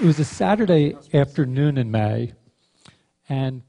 It 0.00 0.06
was 0.06 0.18
a 0.18 0.24
Saturday 0.24 0.96
afternoon 1.12 1.76
in 1.76 1.90
May, 1.90 2.32
and 3.28 3.60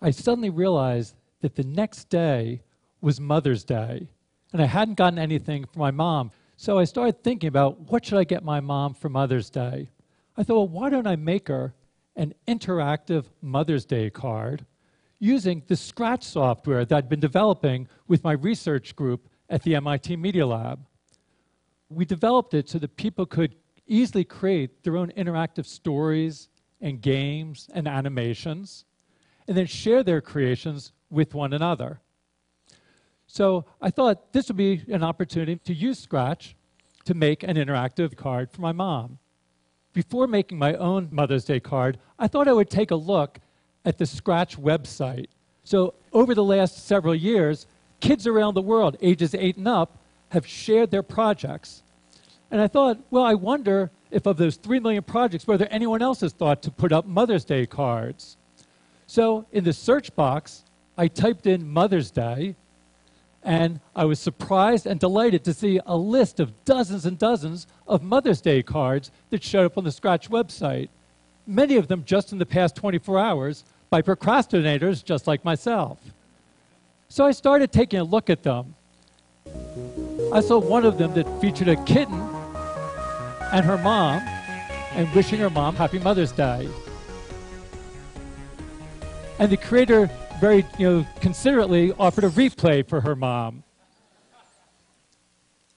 I 0.00 0.12
suddenly 0.12 0.48
realized 0.48 1.16
that 1.40 1.56
the 1.56 1.64
next 1.64 2.08
day 2.08 2.62
was 3.00 3.20
Mother's 3.20 3.64
Day, 3.64 4.08
and 4.52 4.62
I 4.62 4.66
hadn't 4.66 4.94
gotten 4.94 5.18
anything 5.18 5.64
for 5.64 5.80
my 5.80 5.90
mom. 5.90 6.30
So 6.56 6.78
I 6.78 6.84
started 6.84 7.24
thinking 7.24 7.48
about 7.48 7.90
what 7.90 8.06
should 8.06 8.18
I 8.18 8.22
get 8.22 8.44
my 8.44 8.60
mom 8.60 8.94
for 8.94 9.08
Mother's 9.08 9.50
Day. 9.50 9.90
I 10.36 10.44
thought, 10.44 10.54
well, 10.54 10.68
why 10.68 10.90
don't 10.90 11.08
I 11.08 11.16
make 11.16 11.48
her 11.48 11.74
an 12.14 12.34
interactive 12.46 13.24
Mother's 13.42 13.84
Day 13.84 14.10
card 14.10 14.64
using 15.18 15.64
the 15.66 15.74
Scratch 15.74 16.22
software 16.22 16.84
that 16.84 16.96
I'd 16.96 17.08
been 17.08 17.18
developing 17.18 17.88
with 18.06 18.22
my 18.22 18.34
research 18.34 18.94
group 18.94 19.28
at 19.50 19.64
the 19.64 19.74
MIT 19.74 20.18
Media 20.18 20.46
Lab. 20.46 20.86
We 21.88 22.04
developed 22.04 22.54
it 22.54 22.68
so 22.68 22.78
that 22.78 22.96
people 22.96 23.26
could 23.26 23.56
easily 23.86 24.24
create 24.24 24.82
their 24.82 24.96
own 24.96 25.10
interactive 25.12 25.66
stories 25.66 26.48
and 26.80 27.00
games 27.00 27.68
and 27.74 27.86
animations, 27.86 28.84
and 29.46 29.56
then 29.56 29.66
share 29.66 30.02
their 30.02 30.20
creations 30.20 30.92
with 31.10 31.34
one 31.34 31.52
another. 31.52 32.00
So 33.26 33.64
I 33.80 33.90
thought 33.90 34.32
this 34.32 34.48
would 34.48 34.56
be 34.56 34.82
an 34.88 35.02
opportunity 35.02 35.56
to 35.56 35.74
use 35.74 35.98
Scratch 35.98 36.56
to 37.04 37.14
make 37.14 37.42
an 37.42 37.56
interactive 37.56 38.16
card 38.16 38.50
for 38.50 38.60
my 38.60 38.72
mom. 38.72 39.18
Before 39.92 40.26
making 40.26 40.58
my 40.58 40.74
own 40.74 41.08
Mother's 41.10 41.44
Day 41.44 41.60
card, 41.60 41.98
I 42.18 42.26
thought 42.26 42.48
I 42.48 42.52
would 42.52 42.70
take 42.70 42.90
a 42.90 42.96
look 42.96 43.38
at 43.84 43.98
the 43.98 44.06
Scratch 44.06 44.58
website. 44.58 45.26
So 45.62 45.94
over 46.12 46.34
the 46.34 46.44
last 46.44 46.86
several 46.86 47.14
years, 47.14 47.66
kids 48.00 48.26
around 48.26 48.54
the 48.54 48.62
world, 48.62 48.96
ages 49.00 49.34
eight 49.34 49.56
and 49.56 49.68
up, 49.68 49.98
have 50.30 50.46
shared 50.46 50.90
their 50.90 51.02
projects. 51.02 51.82
And 52.54 52.62
I 52.62 52.68
thought, 52.68 53.00
well, 53.10 53.24
I 53.24 53.34
wonder 53.34 53.90
if 54.12 54.26
of 54.26 54.36
those 54.36 54.54
three 54.54 54.78
million 54.78 55.02
projects, 55.02 55.44
whether 55.44 55.66
anyone 55.72 56.02
else 56.02 56.20
has 56.20 56.32
thought 56.32 56.62
to 56.62 56.70
put 56.70 56.92
up 56.92 57.04
Mother's 57.04 57.44
Day 57.44 57.66
cards. 57.66 58.36
So 59.08 59.44
in 59.50 59.64
the 59.64 59.72
search 59.72 60.14
box, 60.14 60.62
I 60.96 61.08
typed 61.08 61.48
in 61.48 61.68
Mother's 61.68 62.12
Day, 62.12 62.54
and 63.42 63.80
I 63.96 64.04
was 64.04 64.20
surprised 64.20 64.86
and 64.86 65.00
delighted 65.00 65.42
to 65.42 65.52
see 65.52 65.80
a 65.84 65.96
list 65.96 66.38
of 66.38 66.52
dozens 66.64 67.06
and 67.06 67.18
dozens 67.18 67.66
of 67.88 68.04
Mother's 68.04 68.40
Day 68.40 68.62
cards 68.62 69.10
that 69.30 69.42
showed 69.42 69.66
up 69.66 69.76
on 69.76 69.82
the 69.82 69.90
Scratch 69.90 70.30
website, 70.30 70.90
many 71.48 71.74
of 71.74 71.88
them 71.88 72.04
just 72.04 72.30
in 72.30 72.38
the 72.38 72.46
past 72.46 72.76
24 72.76 73.18
hours 73.18 73.64
by 73.90 74.00
procrastinators 74.00 75.04
just 75.04 75.26
like 75.26 75.44
myself. 75.44 75.98
So 77.08 77.26
I 77.26 77.32
started 77.32 77.72
taking 77.72 77.98
a 77.98 78.04
look 78.04 78.30
at 78.30 78.44
them. 78.44 78.76
I 80.32 80.40
saw 80.40 80.60
one 80.60 80.84
of 80.84 80.98
them 80.98 81.14
that 81.14 81.40
featured 81.40 81.66
a 81.66 81.84
kitten 81.84 82.33
and 83.54 83.64
her 83.64 83.78
mom 83.78 84.20
and 84.96 85.08
wishing 85.14 85.38
her 85.38 85.48
mom 85.48 85.76
happy 85.76 86.00
Mother's 86.00 86.32
Day. 86.32 86.68
And 89.38 89.48
the 89.48 89.56
creator 89.56 90.10
very 90.40 90.66
you 90.76 90.90
know, 90.90 91.06
considerately 91.20 91.92
offered 91.92 92.24
a 92.24 92.30
replay 92.30 92.86
for 92.86 93.00
her 93.00 93.14
mom. 93.14 93.62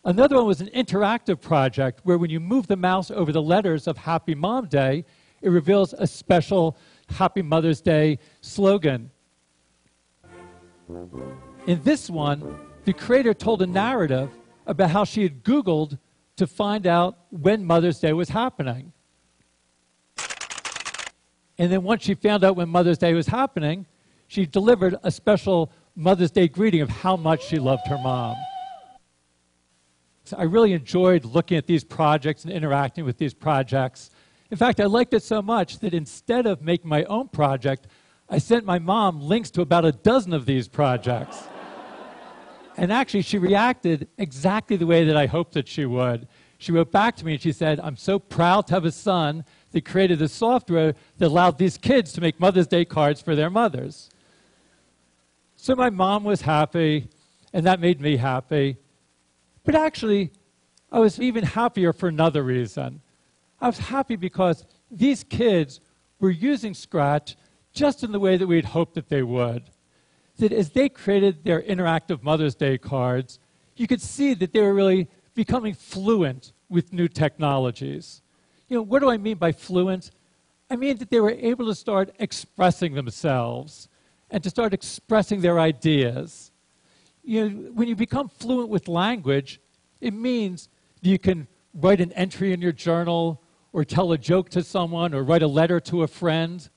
Another 0.03 0.37
one 0.37 0.47
was 0.47 0.59
an 0.59 0.69
interactive 0.69 1.39
project 1.39 1.99
where 2.03 2.17
when 2.17 2.31
you 2.31 2.39
move 2.39 2.65
the 2.65 2.75
mouse 2.75 3.11
over 3.11 3.31
the 3.31 3.43
letters 3.43 3.85
of 3.85 3.95
Happy 3.95 4.33
Mom 4.33 4.65
Day, 4.65 5.05
it 5.43 5.49
reveals 5.49 5.93
a 5.93 6.07
special 6.07 6.75
Happy 7.09 7.43
Mother's 7.43 7.79
Day 7.79 8.17
slogan. 8.41 9.11
In 11.67 11.83
this 11.83 12.09
one, 12.09 12.57
the 12.85 12.93
creator 12.93 13.35
told 13.35 13.61
a 13.61 13.67
narrative 13.67 14.31
about 14.65 14.89
how 14.89 15.03
she 15.03 15.21
had 15.21 15.43
Googled 15.43 15.99
to 16.37 16.47
find 16.47 16.87
out 16.87 17.17
when 17.29 17.65
Mother's 17.65 17.99
Day 17.99 18.13
was 18.13 18.29
happening. 18.29 18.93
And 21.59 21.71
then 21.71 21.83
once 21.83 22.03
she 22.03 22.13
found 22.13 22.43
out 22.43 22.55
when 22.55 22.69
Mother's 22.69 22.99
Day 22.99 23.13
was 23.13 23.27
happening, 23.27 23.85
she 24.27 24.45
delivered 24.45 24.95
a 25.03 25.11
special 25.11 25.71
Mother's 25.95 26.31
Day 26.31 26.47
greeting 26.47 26.81
of 26.81 26.89
how 26.89 27.15
much 27.15 27.43
she 27.45 27.57
loved 27.57 27.87
her 27.87 27.97
mom. 27.97 28.35
So 30.25 30.37
I 30.37 30.43
really 30.43 30.73
enjoyed 30.73 31.25
looking 31.25 31.57
at 31.57 31.65
these 31.65 31.83
projects 31.83 32.43
and 32.43 32.53
interacting 32.53 33.05
with 33.05 33.17
these 33.17 33.33
projects. 33.33 34.11
In 34.51 34.57
fact, 34.57 34.79
I 34.79 34.85
liked 34.85 35.13
it 35.13 35.23
so 35.23 35.41
much 35.41 35.79
that 35.79 35.93
instead 35.93 36.45
of 36.45 36.61
making 36.61 36.89
my 36.89 37.03
own 37.05 37.29
project, 37.29 37.87
I 38.29 38.37
sent 38.37 38.65
my 38.65 38.77
mom 38.77 39.21
links 39.21 39.49
to 39.51 39.61
about 39.61 39.85
a 39.85 39.91
dozen 39.91 40.33
of 40.33 40.45
these 40.45 40.67
projects. 40.67 41.47
And 42.77 42.93
actually, 42.93 43.23
she 43.23 43.39
reacted 43.39 44.07
exactly 44.19 44.77
the 44.77 44.85
way 44.85 45.03
that 45.03 45.17
I 45.17 45.25
hoped 45.25 45.53
that 45.53 45.67
she 45.67 45.85
would. 45.85 46.27
She 46.59 46.71
wrote 46.71 46.91
back 46.91 47.15
to 47.17 47.25
me 47.25 47.33
and 47.33 47.41
she 47.41 47.51
said, 47.51 47.79
I'm 47.79 47.97
so 47.97 48.19
proud 48.19 48.67
to 48.67 48.75
have 48.75 48.85
a 48.85 48.91
son 48.91 49.43
that 49.71 49.83
created 49.83 50.19
the 50.19 50.27
software 50.27 50.93
that 51.17 51.27
allowed 51.27 51.57
these 51.57 51.77
kids 51.77 52.13
to 52.13 52.21
make 52.21 52.39
Mother's 52.39 52.67
Day 52.67 52.85
cards 52.85 53.19
for 53.19 53.35
their 53.35 53.49
mothers. 53.49 54.09
So 55.55 55.75
my 55.75 55.89
mom 55.89 56.23
was 56.23 56.41
happy, 56.41 57.09
and 57.51 57.65
that 57.65 57.79
made 57.79 57.99
me 57.99 58.17
happy. 58.17 58.77
But 59.63 59.75
actually, 59.75 60.31
I 60.91 60.99
was 60.99 61.19
even 61.19 61.43
happier 61.43 61.93
for 61.93 62.07
another 62.07 62.43
reason. 62.43 63.01
I 63.59 63.67
was 63.67 63.79
happy 63.79 64.15
because 64.15 64.65
these 64.91 65.23
kids 65.23 65.79
were 66.19 66.29
using 66.29 66.75
Scratch 66.75 67.35
just 67.73 68.03
in 68.03 68.11
the 68.11 68.19
way 68.19 68.37
that 68.37 68.47
we 68.47 68.55
had 68.55 68.65
hoped 68.65 68.93
that 68.95 69.09
they 69.09 69.23
would. 69.23 69.63
That 70.37 70.51
as 70.51 70.69
they 70.69 70.89
created 70.89 71.43
their 71.43 71.61
interactive 71.61 72.21
Mother's 72.21 72.55
Day 72.55 72.77
cards, 72.77 73.39
you 73.75 73.87
could 73.87 74.01
see 74.01 74.33
that 74.35 74.53
they 74.53 74.61
were 74.61 74.73
really 74.73 75.07
becoming 75.33 75.73
fluent 75.73 76.51
with 76.69 76.93
new 76.93 77.07
technologies. 77.07 78.21
You 78.67 78.77
know, 78.77 78.81
what 78.81 78.99
do 78.99 79.09
I 79.09 79.17
mean 79.17 79.37
by 79.37 79.51
fluent? 79.51 80.11
I 80.69 80.75
mean 80.75 80.97
that 80.97 81.09
they 81.09 81.19
were 81.19 81.31
able 81.31 81.65
to 81.67 81.75
start 81.75 82.13
expressing 82.19 82.93
themselves 82.93 83.87
and 84.29 84.43
to 84.43 84.49
start 84.49 84.73
expressing 84.73 85.41
their 85.41 85.59
ideas. 85.59 86.51
You 87.23 87.49
know, 87.49 87.71
when 87.71 87.87
you 87.87 87.95
become 87.95 88.27
fluent 88.27 88.69
with 88.69 88.87
language, 88.87 89.61
it 90.01 90.13
means 90.13 90.69
you 91.01 91.17
can 91.17 91.47
write 91.73 92.01
an 92.01 92.11
entry 92.13 92.51
in 92.53 92.61
your 92.61 92.71
journal 92.71 93.41
or 93.71 93.85
tell 93.85 94.11
a 94.11 94.17
joke 94.17 94.49
to 94.49 94.63
someone 94.63 95.13
or 95.13 95.23
write 95.23 95.43
a 95.43 95.47
letter 95.47 95.79
to 95.79 96.03
a 96.03 96.07
friend. 96.07 96.69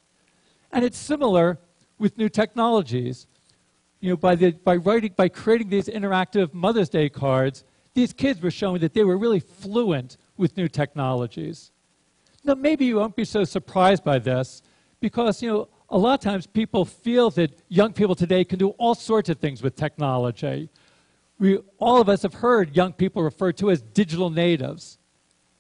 And 0.73 0.85
it's 0.85 0.99
similar 0.99 1.59
with 1.99 2.19
new 2.19 2.29
technologies. 2.29 3.27
You 4.01 4.11
know, 4.11 4.17
by, 4.17 4.35
the, 4.35 4.53
by, 4.53 4.77
writing, 4.77 5.13
by 5.15 5.29
creating 5.29 5.69
these 5.69 5.89
interactive 5.89 6.55
Mother's 6.55 6.89
Day 6.89 7.09
cards, 7.09 7.65
these 7.95 8.13
kids 8.13 8.41
were 8.41 8.51
showing 8.51 8.81
that 8.81 8.95
they 8.95 9.05
were 9.05 9.19
really 9.19 9.41
fluent 9.41 10.17
with 10.37 10.57
new 10.57 10.69
technologies. 10.69 11.71
Now, 12.43 12.55
maybe 12.55 12.87
you 12.87 12.97
won't 12.97 13.17
be 13.17 13.25
so 13.25 13.45
surprised 13.45 14.03
by 14.03 14.19
this 14.19 14.63
because, 15.01 15.43
you 15.43 15.51
know, 15.51 15.69
a 15.91 15.99
lot 15.99 16.15
of 16.15 16.21
times 16.21 16.47
people 16.47 16.85
feel 16.85 17.31
that 17.31 17.63
young 17.69 17.93
people 17.93 18.15
today 18.15 18.45
can 18.45 18.59
do 18.59 18.71
all 18.71 18.95
sorts 18.95 19.29
of 19.29 19.39
things 19.39 19.63
with 19.63 19.77
technology. 19.77 20.71
We, 21.39 21.59
all 21.79 22.01
of 22.01 22.09
us 22.09 22.23
have 22.23 22.35
heard 22.35 22.77
young 22.77 22.93
people 22.93 23.23
referred 23.23 23.57
to 23.59 23.71
as 23.71 23.83
digital 23.83 24.31
natives. 24.31 24.99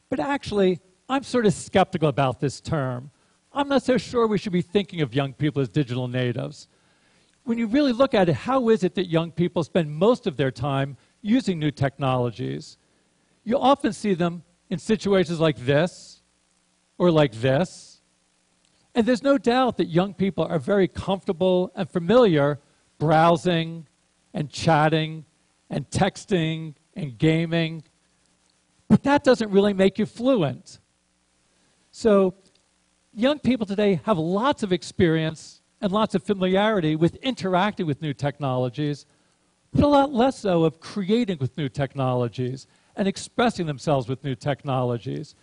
But 0.08 0.20
actually, 0.20 0.80
I'm 1.08 1.24
sort 1.24 1.46
of 1.46 1.52
skeptical 1.52 2.08
about 2.08 2.40
this 2.40 2.60
term. 2.60 3.10
I'm 3.52 3.68
not 3.68 3.82
so 3.82 3.98
sure 3.98 4.26
we 4.26 4.38
should 4.38 4.52
be 4.52 4.62
thinking 4.62 5.00
of 5.00 5.14
young 5.14 5.32
people 5.32 5.60
as 5.60 5.68
digital 5.68 6.06
natives. 6.06 6.68
When 7.44 7.58
you 7.58 7.66
really 7.66 7.92
look 7.92 8.14
at 8.14 8.28
it, 8.28 8.34
how 8.34 8.68
is 8.68 8.84
it 8.84 8.94
that 8.94 9.06
young 9.06 9.32
people 9.32 9.64
spend 9.64 9.90
most 9.90 10.26
of 10.26 10.36
their 10.36 10.50
time 10.50 10.96
using 11.22 11.58
new 11.58 11.70
technologies? 11.70 12.78
You 13.44 13.58
often 13.58 13.92
see 13.92 14.14
them 14.14 14.42
in 14.68 14.78
situations 14.78 15.40
like 15.40 15.56
this 15.56 16.22
or 16.98 17.10
like 17.10 17.32
this 17.32 17.90
and 18.94 19.06
there's 19.06 19.22
no 19.22 19.38
doubt 19.38 19.76
that 19.76 19.86
young 19.86 20.14
people 20.14 20.44
are 20.44 20.58
very 20.58 20.88
comfortable 20.88 21.72
and 21.74 21.88
familiar 21.88 22.58
browsing 22.98 23.86
and 24.34 24.50
chatting 24.50 25.24
and 25.68 25.88
texting 25.90 26.74
and 26.94 27.16
gaming. 27.16 27.84
But 28.88 29.04
that 29.04 29.22
doesn't 29.22 29.50
really 29.50 29.74
make 29.74 29.98
you 29.98 30.06
fluent. 30.06 30.80
So, 31.92 32.34
young 33.14 33.38
people 33.38 33.66
today 33.66 34.00
have 34.04 34.18
lots 34.18 34.62
of 34.62 34.72
experience 34.72 35.59
and 35.80 35.92
lots 35.92 36.14
of 36.14 36.22
familiarity 36.22 36.96
with 36.96 37.16
interacting 37.16 37.86
with 37.86 38.02
new 38.02 38.12
technologies, 38.12 39.06
but 39.72 39.84
a 39.84 39.88
lot 39.88 40.12
less 40.12 40.38
so 40.38 40.64
of 40.64 40.80
creating 40.80 41.38
with 41.38 41.56
new 41.56 41.68
technologies 41.68 42.66
and 42.96 43.06
expressing 43.08 43.66
themselves 43.66 44.08
with 44.08 44.24
new 44.24 44.34
technologies. 44.34 45.34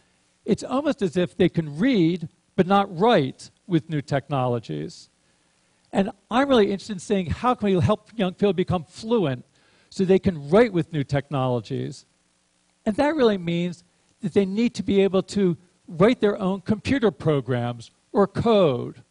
It's 0.46 0.64
almost 0.64 1.02
as 1.02 1.18
if 1.18 1.36
they 1.36 1.50
can 1.50 1.78
read 1.78 2.30
but 2.56 2.68
not 2.68 2.98
write 2.98 3.52
with 3.68 3.90
new 3.90 4.02
technologies. 4.02 5.10
And 5.94 6.12
I'm 6.30 6.50
really 6.50 6.72
interested 6.72 6.94
in 6.94 7.00
seeing 7.00 7.28
how 7.28 7.56
can 7.56 7.74
we 7.74 7.80
help 7.80 8.12
young 8.16 8.34
people 8.34 8.54
become 8.54 8.84
fluent 8.84 9.46
so 9.90 10.04
they 10.04 10.20
can 10.20 10.50
write 10.50 10.74
with 10.74 10.92
new 10.92 11.04
technologies. 11.04 12.06
And 12.86 12.96
that 12.98 13.16
really 13.16 13.38
means 13.38 13.84
that 14.22 14.34
they 14.34 14.46
need 14.46 14.74
to 14.76 14.84
be 14.84 15.02
able 15.02 15.24
to 15.24 15.58
write 15.88 16.20
their 16.20 16.38
own 16.38 16.62
computer 16.62 17.12
programs 17.12 17.92
or 18.12 18.28
code. 18.28 19.04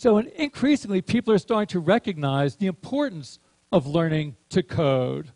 So 0.00 0.16
increasingly, 0.16 1.02
people 1.02 1.34
are 1.34 1.38
starting 1.38 1.66
to 1.66 1.78
recognize 1.78 2.56
the 2.56 2.68
importance 2.68 3.38
of 3.70 3.86
learning 3.86 4.34
to 4.48 4.62
code. 4.62 5.30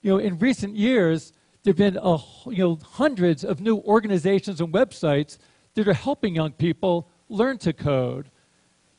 You 0.00 0.12
know, 0.12 0.16
in 0.16 0.38
recent 0.38 0.74
years, 0.74 1.34
there 1.62 1.72
have 1.72 1.76
been 1.76 1.98
a, 2.02 2.16
you 2.46 2.64
know, 2.64 2.78
hundreds 2.82 3.44
of 3.44 3.60
new 3.60 3.76
organizations 3.80 4.58
and 4.62 4.72
websites 4.72 5.36
that 5.74 5.86
are 5.86 5.92
helping 5.92 6.34
young 6.34 6.52
people 6.52 7.10
learn 7.28 7.58
to 7.58 7.74
code. 7.74 8.30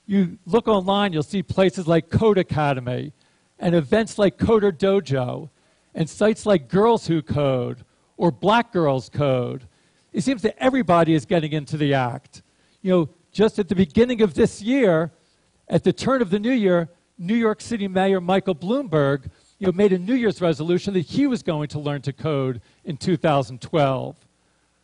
You 0.05 0.37
look 0.45 0.67
online, 0.67 1.13
you'll 1.13 1.23
see 1.23 1.41
places 1.41 1.87
like 1.87 2.09
Codecademy 2.09 3.11
and 3.57 3.73
events 3.73 4.19
like 4.19 4.37
CoderDojo 4.37 5.49
and 5.95 6.07
sites 6.07 6.45
like 6.45 6.69
Girls 6.69 7.07
Who 7.07 7.23
Code 7.23 7.85
or 8.17 8.29
Black 8.29 8.71
Girls 8.71 9.09
Code. 9.09 9.67
It 10.13 10.21
seems 10.21 10.43
that 10.43 10.61
everybody 10.63 11.15
is 11.15 11.25
getting 11.25 11.53
into 11.53 11.75
the 11.75 11.95
act. 11.95 12.43
You 12.83 12.91
know, 12.91 13.09
just 13.31 13.59
at 13.59 13.69
the 13.69 13.75
beginning 13.75 14.21
of 14.21 14.33
this 14.33 14.61
year, 14.61 15.11
at 15.67 15.83
the 15.83 15.93
turn 15.93 16.21
of 16.21 16.29
the 16.29 16.39
new 16.39 16.51
year, 16.51 16.89
New 17.17 17.35
York 17.35 17.61
City 17.61 17.87
Mayor 17.87 18.19
Michael 18.19 18.55
Bloomberg 18.55 19.29
you 19.59 19.67
know, 19.67 19.73
made 19.73 19.93
a 19.93 19.99
New 19.99 20.15
Year's 20.15 20.41
resolution 20.41 20.93
that 20.95 21.01
he 21.01 21.27
was 21.27 21.43
going 21.43 21.67
to 21.69 21.79
learn 21.79 22.01
to 22.01 22.13
code 22.13 22.61
in 22.83 22.97
2012. 22.97 24.15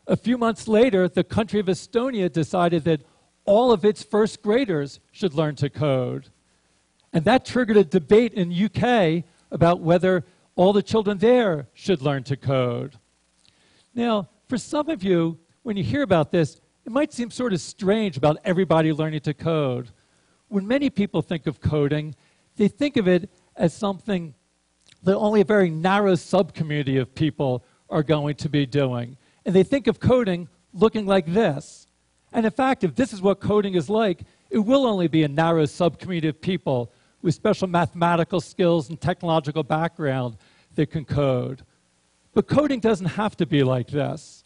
A 0.06 0.16
few 0.16 0.38
months 0.38 0.68
later, 0.68 1.10
the 1.10 1.24
country 1.24 1.60
of 1.60 1.66
Estonia 1.66 2.32
decided 2.32 2.84
that 2.84 3.02
all 3.44 3.72
of 3.72 3.84
its 3.84 4.04
first 4.04 4.42
graders 4.42 5.00
should 5.12 5.34
learn 5.34 5.56
to 5.56 5.70
code. 5.70 6.30
And 7.12 7.26
that 7.26 7.44
triggered 7.44 7.78
a 7.78 7.84
debate 7.84 8.34
in 8.34 8.54
UK 8.54 9.24
about 9.52 9.80
whether 9.80 10.24
all 10.56 10.74
the 10.74 10.84
children 10.84 11.18
there 11.18 11.68
should 11.74 12.02
learn 12.02 12.24
to 12.26 12.38
code. 12.38 13.00
Now, 13.96 14.30
for 14.48 14.58
some 14.58 14.90
of 14.90 15.04
you, 15.04 15.40
when 15.64 15.76
you 15.76 15.84
hear 15.84 16.04
about 16.04 16.32
this, 16.32 16.62
it 16.88 16.94
might 16.94 17.12
seem 17.12 17.30
sort 17.30 17.52
of 17.52 17.60
strange 17.60 18.16
about 18.16 18.38
everybody 18.46 18.94
learning 18.94 19.20
to 19.20 19.34
code. 19.34 19.90
When 20.48 20.66
many 20.66 20.90
people 20.90 21.22
think 21.22 21.46
of 21.46 21.60
coding, 21.60 22.16
they 22.56 22.70
think 22.70 22.96
of 22.96 23.10
it 23.10 23.30
as 23.58 23.74
something 23.74 24.34
that 25.04 25.18
only 25.18 25.42
a 25.42 25.46
very 25.46 25.70
narrow 25.70 26.14
subcommunity 26.14 26.98
of 27.02 27.14
people 27.14 27.66
are 27.90 28.04
going 28.04 28.36
to 28.38 28.48
be 28.48 28.66
doing. 28.66 29.18
And 29.46 29.54
they 29.54 29.64
think 29.64 29.88
of 29.88 30.00
coding 30.00 30.48
looking 30.72 31.06
like 31.06 31.26
this. 31.26 31.88
And 32.32 32.46
in 32.46 32.54
fact, 32.54 32.86
if 32.86 32.96
this 32.96 33.12
is 33.12 33.22
what 33.22 33.42
coding 33.42 33.74
is 33.74 33.90
like, 33.90 34.22
it 34.50 34.60
will 34.60 34.86
only 34.86 35.10
be 35.10 35.24
a 35.24 35.28
narrow 35.28 35.64
subcommunity 35.64 36.30
of 36.30 36.40
people 36.40 36.94
with 37.22 37.36
special 37.36 37.68
mathematical 37.68 38.40
skills 38.40 38.90
and 38.90 39.00
technological 39.00 39.64
background 39.64 40.38
that 40.76 40.90
can 40.90 41.04
code. 41.04 41.64
But 42.34 42.48
coding 42.48 42.80
doesn't 42.80 43.08
have 43.08 43.36
to 43.38 43.46
be 43.46 43.62
like 43.62 43.88
this. 43.88 44.46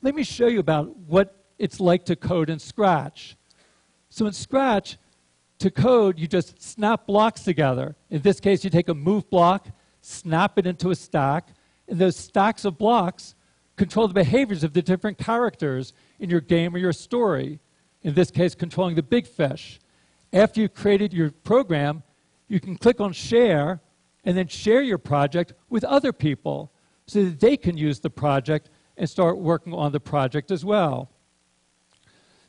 Let 0.00 0.14
me 0.14 0.22
show 0.22 0.46
you 0.46 0.60
about 0.60 0.96
what 0.96 1.43
it's 1.58 1.80
like 1.80 2.04
to 2.06 2.16
code 2.16 2.50
in 2.50 2.58
Scratch. 2.58 3.36
So 4.10 4.26
in 4.26 4.32
Scratch, 4.32 4.98
to 5.58 5.70
code, 5.70 6.18
you 6.18 6.26
just 6.26 6.60
snap 6.62 7.06
blocks 7.06 7.42
together. 7.42 7.96
In 8.10 8.22
this 8.22 8.40
case, 8.40 8.64
you 8.64 8.70
take 8.70 8.88
a 8.88 8.94
move 8.94 9.28
block 9.30 9.68
snap 10.04 10.58
it 10.58 10.66
into 10.66 10.90
a 10.90 10.94
stack, 10.94 11.48
and 11.88 11.98
those 11.98 12.16
stacks 12.16 12.64
of 12.64 12.76
blocks 12.76 13.34
control 13.76 14.06
the 14.06 14.14
behaviors 14.14 14.62
of 14.62 14.74
the 14.74 14.82
different 14.82 15.16
characters 15.16 15.94
in 16.18 16.28
your 16.28 16.40
game 16.40 16.74
or 16.74 16.78
your 16.78 16.92
story. 16.92 17.58
In 18.02 18.14
this 18.14 18.30
case, 18.30 18.54
controlling 18.54 18.96
the 18.96 19.02
big 19.02 19.26
fish. 19.26 19.80
After 20.32 20.60
you've 20.60 20.74
created 20.74 21.14
your 21.14 21.30
program, 21.30 22.02
you 22.48 22.60
can 22.60 22.76
click 22.76 23.00
on 23.00 23.12
share 23.12 23.80
and 24.24 24.36
then 24.36 24.46
share 24.46 24.82
your 24.82 24.98
project 24.98 25.54
with 25.70 25.84
other 25.84 26.12
people 26.12 26.70
so 27.06 27.24
that 27.24 27.40
they 27.40 27.56
can 27.56 27.76
use 27.76 28.00
the 28.00 28.10
project 28.10 28.68
and 28.96 29.08
start 29.08 29.38
working 29.38 29.72
on 29.72 29.92
the 29.92 30.00
project 30.00 30.50
as 30.50 30.64
well. 30.64 31.10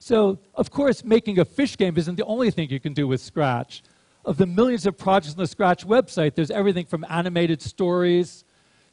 So, 0.07 0.37
of 0.53 0.69
course, 0.69 1.03
making 1.03 1.39
a 1.39 1.45
fish 1.45 1.77
game 1.77 1.97
isn't 1.97 2.15
the 2.15 2.25
only 2.25 2.51
thing 2.51 2.69
you 2.69 2.79
can 2.79 2.93
do 2.93 3.07
with 3.07 3.21
Scratch 3.21 3.81
of 4.23 4.37
the 4.37 4.45
millions 4.45 4.85
of 4.85 4.99
projects 4.99 5.33
on 5.33 5.39
the 5.39 5.47
Scratch 5.47 5.83
website, 5.83 6.35
there's 6.35 6.51
everything 6.51 6.85
from 6.85 7.03
animated 7.09 7.59
stories 7.59 8.43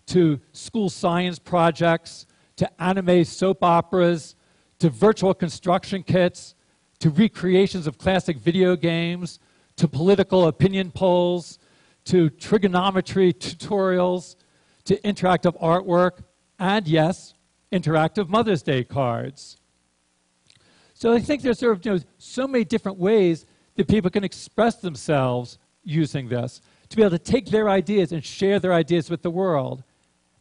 to 0.06 0.41
school 0.53 0.88
science 0.88 1.38
projects 1.38 2.25
to 2.56 2.82
anime 2.82 3.25
soap 3.25 3.62
operas 3.62 4.37
to 4.79 4.88
virtual 4.88 5.35
construction 5.35 6.03
kits 6.03 6.55
to 7.00 7.11
recreations 7.11 7.87
of 7.87 7.99
classic 7.99 8.38
video 8.38 8.75
games 8.75 9.38
to 9.76 9.87
political 9.87 10.47
opinion 10.47 10.91
polls 10.91 11.59
to 12.06 12.31
trigonometry 12.31 13.35
tutorials 13.35 14.37
to 14.87 14.99
interactive 15.03 15.61
artwork 15.61 16.23
and, 16.59 16.88
yes, 16.88 17.35
interactive 17.70 18.31
Mother's 18.31 18.62
Day 18.62 18.82
cards. 18.82 19.59
So 21.02 21.12
I 21.12 21.19
think 21.19 21.43
there's 21.43 21.58
sort 21.58 21.76
of 21.76 21.84
you 21.84 21.94
know, 21.94 22.00
so 22.19 22.46
many 22.46 22.62
different 22.62 22.96
ways 22.96 23.44
that 23.75 23.88
people 23.88 24.08
can 24.08 24.22
express 24.22 24.76
themselves 24.76 25.58
using 25.82 26.28
this, 26.28 26.60
to 26.90 26.96
be 26.96 27.02
able 27.02 27.10
to 27.10 27.19
take 27.19 27.46
their 27.46 27.69
ideas 27.69 28.12
and 28.12 28.25
share 28.25 28.60
their 28.60 28.72
ideas 28.72 29.10
with 29.10 29.20
the 29.20 29.31
world. 29.31 29.82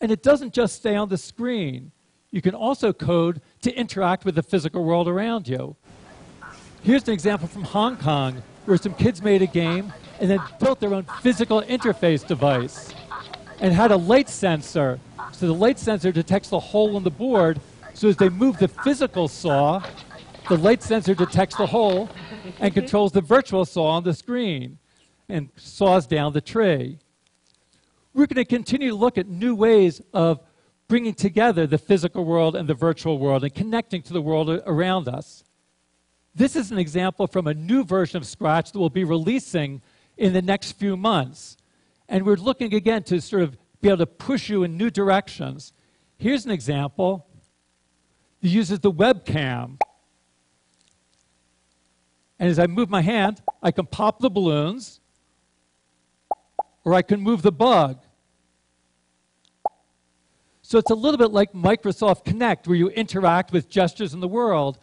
And 0.01 0.11
it 0.11 0.21
doesn't 0.21 0.53
just 0.53 0.75
stay 0.75 0.95
on 0.95 1.09
the 1.09 1.17
screen. 1.17 1.91
You 2.29 2.43
can 2.43 2.53
also 2.53 2.93
code 2.93 3.41
to 3.63 3.73
interact 3.73 4.23
with 4.23 4.35
the 4.35 4.43
physical 4.43 4.83
world 4.83 5.07
around 5.07 5.47
you. 5.47 5.75
Here's 6.83 7.07
an 7.07 7.13
example 7.15 7.47
from 7.47 7.63
Hong 7.63 7.97
Kong 7.97 8.43
where 8.65 8.77
some 8.77 8.93
kids 8.93 9.23
made 9.23 9.41
a 9.41 9.47
game 9.47 9.91
and 10.19 10.29
then 10.29 10.41
built 10.59 10.79
their 10.79 10.93
own 10.93 11.07
physical 11.23 11.63
interface 11.63 12.23
device 12.27 12.93
and 13.59 13.73
had 13.73 13.89
a 13.89 13.97
light 13.97 14.29
sensor. 14.29 14.99
So 15.31 15.47
the 15.47 15.55
light 15.55 15.79
sensor 15.79 16.11
detects 16.11 16.49
the 16.49 16.59
hole 16.59 16.97
in 16.97 17.03
the 17.03 17.09
board. 17.09 17.59
So 17.95 18.09
as 18.09 18.17
they 18.17 18.29
move 18.29 18.59
the 18.59 18.67
physical 18.67 19.27
saw, 19.27 19.81
the 20.49 20.57
light 20.57 20.83
sensor 20.83 21.13
detects 21.13 21.55
the 21.55 21.67
hole 21.67 22.09
and 22.59 22.73
mm-hmm. 22.73 22.79
controls 22.79 23.11
the 23.11 23.21
virtual 23.21 23.65
saw 23.65 23.87
on 23.87 24.03
the 24.03 24.13
screen 24.13 24.77
and 25.29 25.49
saws 25.55 26.07
down 26.07 26.33
the 26.33 26.41
tree. 26.41 26.99
We're 28.13 28.27
going 28.27 28.43
to 28.43 28.45
continue 28.45 28.89
to 28.89 28.95
look 28.95 29.17
at 29.17 29.27
new 29.27 29.55
ways 29.55 30.01
of 30.13 30.41
bringing 30.87 31.13
together 31.13 31.65
the 31.65 31.77
physical 31.77 32.25
world 32.25 32.55
and 32.55 32.67
the 32.67 32.73
virtual 32.73 33.17
world 33.17 33.43
and 33.43 33.53
connecting 33.53 34.01
to 34.01 34.13
the 34.13 34.21
world 34.21 34.49
around 34.65 35.07
us. 35.07 35.43
This 36.35 36.55
is 36.55 36.71
an 36.71 36.77
example 36.77 37.27
from 37.27 37.47
a 37.47 37.53
new 37.53 37.83
version 37.83 38.17
of 38.17 38.25
Scratch 38.25 38.71
that 38.71 38.79
we'll 38.79 38.89
be 38.89 39.05
releasing 39.05 39.81
in 40.17 40.33
the 40.33 40.41
next 40.41 40.73
few 40.73 40.97
months. 40.97 41.55
And 42.09 42.25
we're 42.25 42.35
looking 42.35 42.73
again 42.73 43.03
to 43.03 43.21
sort 43.21 43.43
of 43.43 43.57
be 43.81 43.87
able 43.87 43.99
to 43.99 44.05
push 44.05 44.49
you 44.49 44.63
in 44.63 44.77
new 44.77 44.89
directions. 44.89 45.71
Here's 46.17 46.45
an 46.45 46.51
example 46.51 47.25
that 48.41 48.49
uses 48.49 48.79
the 48.79 48.91
webcam 48.91 49.79
and 52.41 52.49
as 52.49 52.57
I 52.57 52.65
move 52.65 52.89
my 52.89 53.03
hand, 53.03 53.39
I 53.61 53.69
can 53.69 53.85
pop 53.85 54.19
the 54.19 54.29
balloons 54.31 54.99
or 56.83 56.95
I 56.95 57.03
can 57.03 57.21
move 57.21 57.43
the 57.43 57.51
bug. 57.51 57.99
So 60.63 60.79
it's 60.79 60.89
a 60.89 60.95
little 60.95 61.19
bit 61.19 61.31
like 61.31 61.53
Microsoft 61.53 62.25
Kinect, 62.25 62.65
where 62.65 62.75
you 62.75 62.89
interact 62.89 63.51
with 63.51 63.69
gestures 63.69 64.15
in 64.15 64.21
the 64.21 64.27
world, 64.27 64.79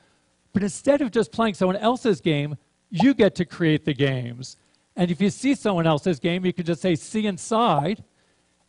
but 0.53 0.63
instead 0.63 1.01
of 1.01 1.11
just 1.11 1.33
playing 1.33 1.55
someone 1.55 1.75
else's 1.75 2.21
game, 2.21 2.57
you 2.91 3.13
get 3.13 3.35
to 3.35 3.45
create 3.45 3.85
the 3.85 3.95
games. 3.95 4.57
And 4.95 5.11
if 5.11 5.21
you 5.21 5.29
see 5.29 5.57
someone 5.57 5.87
else's 5.87 6.21
game, 6.21 6.47
you 6.47 6.53
can 6.53 6.65
just 6.65 6.81
say, 6.81 6.95
see 6.95 7.27
inside, 7.27 8.05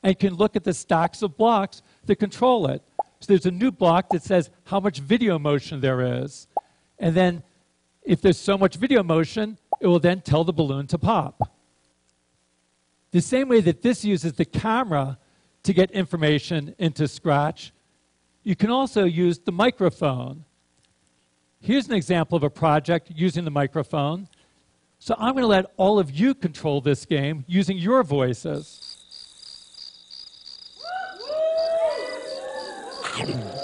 and 0.01 0.17
can 0.17 0.33
look 0.33 0.55
at 0.55 0.63
the 0.63 0.73
stacks 0.73 1.21
of 1.21 1.37
blocks 1.37 1.83
that 2.05 2.15
control 2.15 2.65
it. 2.65 2.81
So 3.19 3.27
there's 3.27 3.45
a 3.45 3.51
new 3.51 3.69
block 3.69 4.09
that 4.09 4.23
says 4.23 4.49
how 4.63 4.79
much 4.79 4.97
video 4.97 5.37
motion 5.37 5.79
there 5.79 6.23
is. 6.23 6.47
And 6.97 7.13
then 7.13 7.43
if 8.09 8.21
there's 8.21 8.39
so 8.39 8.57
much 8.57 8.75
video 8.77 9.03
motion, 9.03 9.55
it 9.79 9.85
will 9.85 9.99
then 9.99 10.19
tell 10.21 10.43
the 10.43 10.51
balloon 10.51 10.87
to 10.87 10.97
pop. 10.97 11.53
The 13.11 13.21
same 13.21 13.47
way 13.49 13.61
that 13.61 13.83
this 13.83 14.03
uses 14.03 14.33
the 14.33 14.45
camera 14.45 15.19
to 15.61 15.73
get 15.73 15.91
information 15.91 16.73
into 16.79 17.07
Scratch, 17.07 17.71
you 18.41 18.55
can 18.55 18.71
also 18.71 19.03
use 19.03 19.37
the 19.37 19.51
microphone. 19.51 20.43
Here's 21.59 21.87
an 21.87 21.93
example 21.93 22.35
of 22.35 22.41
a 22.41 22.49
project 22.49 23.11
using 23.13 23.45
the 23.45 23.51
microphone. 23.51 24.27
So 24.97 25.13
I'm 25.19 25.33
going 25.33 25.43
to 25.43 25.47
let 25.47 25.67
all 25.77 25.99
of 25.99 26.09
you 26.09 26.33
control 26.33 26.81
this 26.81 27.05
game 27.05 27.45
using 27.47 27.77
your 27.77 28.01
voices. 28.03 28.95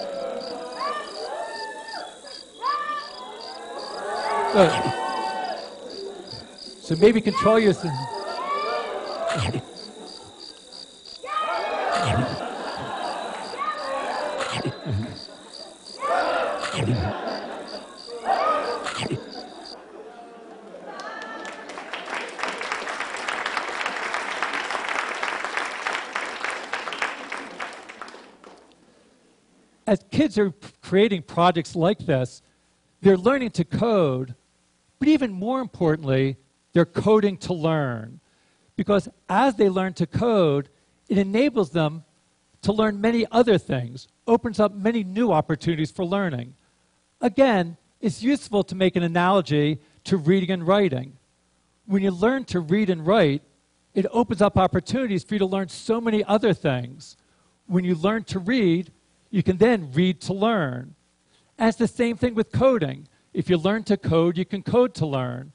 so 4.55 4.71
maybe 7.01 7.19
control 7.19 7.59
yourself. 7.59 7.93
As 29.85 29.99
kids 30.11 30.37
are 30.37 30.53
creating 30.81 31.23
projects 31.23 31.75
like 31.75 31.99
this, 31.99 32.41
they're 33.01 33.17
learning 33.17 33.49
to 33.51 33.65
code 33.65 34.33
but 34.99 35.07
even 35.07 35.31
more 35.31 35.61
importantly, 35.61 36.37
they're 36.73 36.85
coding 36.85 37.37
to 37.37 37.53
learn. 37.53 38.19
Because 38.75 39.07
as 39.29 39.55
they 39.55 39.69
learn 39.69 39.93
to 39.93 40.05
code, 40.05 40.69
it 41.07 41.17
enables 41.17 41.69
them 41.71 42.03
to 42.63 42.73
learn 42.73 42.99
many 42.99 43.25
other 43.31 43.57
things, 43.57 44.07
opens 44.27 44.59
up 44.59 44.73
many 44.73 45.03
new 45.03 45.31
opportunities 45.31 45.91
for 45.91 46.03
learning. 46.03 46.55
Again, 47.21 47.77
it's 48.01 48.23
useful 48.23 48.63
to 48.63 48.75
make 48.75 48.95
an 48.95 49.03
analogy 49.03 49.79
to 50.05 50.17
reading 50.17 50.51
and 50.51 50.67
writing. 50.67 51.17
When 51.85 52.01
you 52.01 52.11
learn 52.11 52.45
to 52.45 52.59
read 52.59 52.89
and 52.89 53.05
write, 53.05 53.43
it 53.93 54.05
opens 54.11 54.41
up 54.41 54.57
opportunities 54.57 55.23
for 55.23 55.35
you 55.35 55.39
to 55.39 55.45
learn 55.45 55.69
so 55.69 56.01
many 56.01 56.23
other 56.23 56.53
things. 56.53 57.15
When 57.67 57.83
you 57.85 57.95
learn 57.95 58.23
to 58.25 58.39
read, 58.39 58.91
you 59.29 59.41
can 59.43 59.57
then 59.57 59.91
read 59.93 60.21
to 60.21 60.33
learn. 60.33 60.95
And 61.57 61.69
it's 61.69 61.77
the 61.77 61.87
same 61.87 62.17
thing 62.17 62.35
with 62.35 62.51
coding. 62.51 63.07
If 63.35 63.49
you 63.49 63.57
learn 63.57 63.83
to 63.83 63.97
code, 63.97 64.37
you 64.37 64.45
can 64.45 64.63
code 64.63 64.95
to 64.95 65.05
learn. 65.05 65.51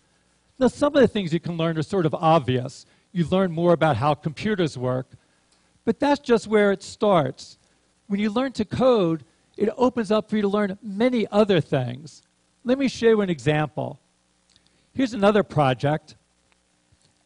Now, 0.58 0.68
some 0.68 0.94
of 0.94 1.00
the 1.00 1.08
things 1.08 1.32
you 1.32 1.40
can 1.40 1.56
learn 1.56 1.78
are 1.78 1.82
sort 1.82 2.04
of 2.04 2.14
obvious. 2.14 2.84
You 3.10 3.26
learn 3.26 3.52
more 3.52 3.72
about 3.72 3.96
how 3.96 4.12
computers 4.12 4.76
work, 4.76 5.06
but 5.86 5.98
that's 5.98 6.20
just 6.20 6.46
where 6.46 6.72
it 6.72 6.82
starts. 6.82 7.56
When 8.06 8.20
you 8.20 8.28
learn 8.28 8.52
to 8.52 8.66
code, 8.66 9.24
it 9.56 9.70
opens 9.78 10.10
up 10.10 10.28
for 10.28 10.36
you 10.36 10.42
to 10.42 10.48
learn 10.48 10.78
many 10.82 11.26
other 11.28 11.58
things. 11.58 12.22
Let 12.64 12.78
me 12.78 12.86
show 12.86 13.08
you 13.08 13.22
an 13.22 13.30
example. 13.30 13.98
Here's 14.92 15.14
another 15.14 15.42
project, 15.42 16.16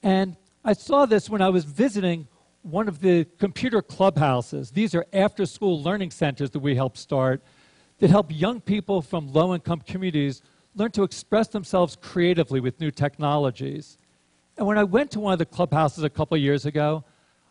and 0.05 0.37
I 0.65 0.75
saw 0.75 1.05
this 1.05 1.29
when 1.29 1.43
I 1.43 1.49
was 1.49 1.65
visiting 1.65 2.29
one 2.63 2.87
of 2.87 3.01
the 3.01 3.27
computer 3.41 3.83
clubhouses. 3.83 4.71
These 4.71 4.95
are 4.95 5.05
after 5.13 5.47
school 5.47 5.83
learning 5.83 6.13
centers 6.13 6.51
that 6.51 6.61
we 6.61 6.77
help 6.77 6.97
start 6.97 7.43
that 7.99 8.11
help 8.11 8.27
young 8.31 8.61
people 8.61 9.03
from 9.03 9.33
low 9.33 9.55
income 9.55 9.81
communities 9.81 10.43
learn 10.75 10.91
to 10.93 11.03
express 11.03 11.49
themselves 11.49 11.97
creatively 12.01 12.61
with 12.61 12.81
new 12.81 12.91
technologies. 12.91 13.99
And 14.57 14.67
when 14.67 14.79
I 14.79 14.85
went 14.85 15.11
to 15.13 15.21
one 15.21 15.33
of 15.33 15.39
the 15.39 15.47
clubhouses 15.47 16.05
a 16.05 16.11
couple 16.11 16.37
years 16.37 16.67
ago, 16.67 17.05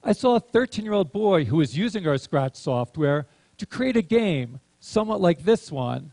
I 0.03 0.11
saw 0.11 0.35
a 0.35 0.39
13 0.39 0.83
year 0.83 0.93
old 0.93 1.11
boy 1.11 1.45
who 1.45 1.57
was 1.57 1.77
using 1.77 2.07
our 2.07 2.17
Scratch 2.17 2.55
software 2.55 3.27
to 3.57 3.65
create 3.65 3.95
a 3.95 4.01
game 4.01 4.59
somewhat 4.79 5.21
like 5.21 5.43
this 5.43 5.71
one. 5.71 6.11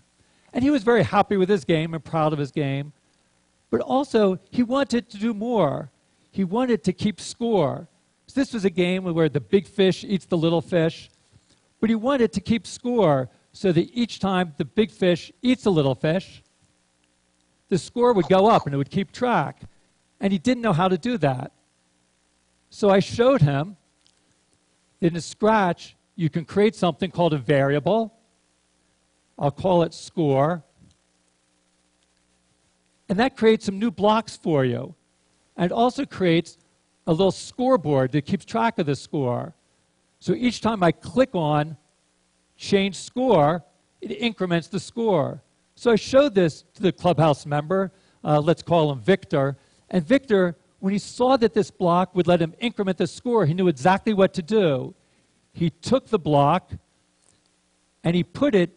And 0.53 0.63
he 0.63 0.71
was 0.71 0.83
very 0.83 1.03
happy 1.03 1.37
with 1.37 1.49
his 1.49 1.65
game 1.65 1.95
and 1.95 2.05
proud 2.05 2.33
of 2.33 2.39
his 2.39 2.51
game. 2.51 2.93
But 3.71 3.81
also, 3.81 4.39
he 4.51 4.63
wanted 4.63 5.09
to 5.11 5.17
do 5.19 5.33
more. 5.33 5.91
He 6.31 6.45
wanted 6.45 6.83
to 6.85 6.93
keep 6.93 7.21
score. 7.21 7.89
So 8.27 8.41
this 8.41 8.53
was 8.53 8.65
a 8.65 8.71
game 8.71 9.05
where 9.05 9.29
the 9.29 9.41
big 9.41 9.67
fish 9.67 10.05
eats 10.05 10.27
the 10.27 10.37
little 10.37 10.61
fish. 10.61 11.11
But 11.81 11.91
he 11.91 11.97
wanted 11.97 12.33
to 12.33 12.41
keep 12.41 12.67
score 12.67 13.29
so 13.53 13.73
that 13.73 13.91
each 13.93 14.21
time 14.21 14.55
the 14.57 14.65
big 14.65 14.91
fish 14.91 15.33
eats 15.43 15.67
a 15.67 15.71
little 15.71 15.95
fish, 15.95 16.43
the 17.69 17.79
score 17.79 18.13
would 18.13 18.29
go 18.29 18.49
up 18.49 18.67
and 18.67 18.75
it 18.75 18.79
would 18.79 18.91
keep 18.91 19.13
track. 19.13 19.63
And 20.21 20.33
he 20.33 20.39
didn't 20.39 20.63
know 20.63 20.73
how 20.73 20.89
to 20.89 20.99
do 20.99 21.19
that. 21.19 21.53
So 22.69 22.91
I 22.91 23.01
showed 23.01 23.43
him 23.43 23.77
in 25.01 25.17
a 25.17 25.21
Scratch, 25.21 25.97
you 26.15 26.29
can 26.29 26.45
create 26.45 26.75
something 26.75 27.11
called 27.11 27.33
a 27.33 27.39
variable. 27.39 28.15
I'll 29.39 29.51
call 29.51 29.83
it 29.83 29.95
score. 29.95 30.63
And 33.09 33.19
that 33.19 33.37
creates 33.37 33.65
some 33.65 33.79
new 33.79 33.91
blocks 33.91 34.37
for 34.37 34.65
you. 34.65 34.95
And 35.57 35.73
also 35.73 36.05
creates 36.05 36.59
a 37.07 37.13
little 37.13 37.33
scoreboard 37.33 38.13
that 38.13 38.23
keeps 38.23 38.45
track 38.45 38.79
of 38.79 38.87
the 38.87 38.95
score. 38.95 39.55
So 40.21 40.35
each 40.35 40.61
time 40.61 40.83
I 40.83 40.93
click 40.93 41.31
on 41.35 41.77
change 42.61 42.95
score, 42.97 43.65
it 44.03 44.11
increments 44.11 44.69
the 44.69 44.79
score. 44.79 45.43
So 45.75 45.91
I 45.91 45.97
showed 45.97 46.35
this 46.35 46.65
to 46.75 46.83
the 46.83 46.93
clubhouse 46.93 47.47
member, 47.47 47.91
uh, 48.23 48.39
let's 48.39 48.63
call 48.63 48.93
him 48.93 49.01
Victor, 49.01 49.57
and 49.89 50.07
Victor, 50.07 50.57
when 50.79 50.93
he 50.93 50.99
saw 50.99 51.37
that 51.39 51.55
this 51.55 51.71
block 51.71 52.15
would 52.15 52.27
let 52.27 52.41
him 52.41 52.55
increment 52.61 52.99
the 52.99 53.07
score, 53.07 53.47
he 53.47 53.55
knew 53.55 53.69
exactly 53.69 54.13
what 54.13 54.35
to 54.35 54.43
do. 54.43 54.95
He 55.53 55.71
took 55.71 56.09
the 56.09 56.19
block 56.19 56.73
and 58.05 58.15
he 58.15 58.23
put 58.23 58.55
it 58.55 58.71